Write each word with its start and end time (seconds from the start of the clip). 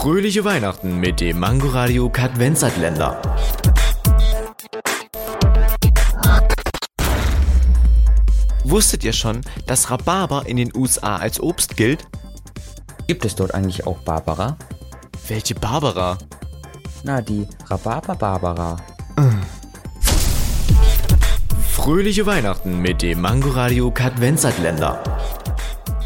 Fröhliche 0.00 0.46
Weihnachten 0.46 0.98
mit 0.98 1.20
dem 1.20 1.40
Mangoradio 1.40 2.08
Kadvenzatländer. 2.08 3.20
Wusstet 8.64 9.04
ihr 9.04 9.12
schon, 9.12 9.42
dass 9.66 9.90
Rhabarber 9.90 10.46
in 10.46 10.56
den 10.56 10.74
USA 10.74 11.16
als 11.16 11.38
Obst 11.38 11.76
gilt? 11.76 12.08
Gibt 13.08 13.26
es 13.26 13.34
dort 13.34 13.54
eigentlich 13.54 13.86
auch 13.86 13.98
Barbara? 13.98 14.56
Welche 15.28 15.54
Barbara? 15.54 16.16
Na, 17.02 17.20
die 17.20 17.46
Rhabarber-Barbara. 17.68 18.78
Fröhliche 21.72 22.24
Weihnachten 22.24 22.80
mit 22.80 23.02
dem 23.02 23.20
Mangoradio 23.20 23.90
Kadvenzatländer. 23.90 25.02